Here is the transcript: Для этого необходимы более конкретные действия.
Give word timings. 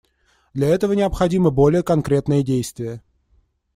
Для 0.55 0.67
этого 0.69 0.93
необходимы 0.93 1.51
более 1.51 1.83
конкретные 1.83 2.41
действия. 2.41 3.03